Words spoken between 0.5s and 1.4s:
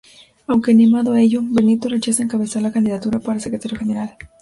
animado a